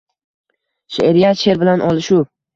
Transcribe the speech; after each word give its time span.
She’riyat– 0.95 1.39
sher 1.43 1.61
bilan 1.67 1.87
olishuv 1.91 2.27